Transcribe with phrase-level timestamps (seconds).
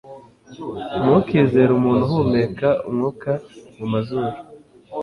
[1.01, 3.31] ntukizere umuntu uhumeka umwuka
[3.77, 4.29] mumazuru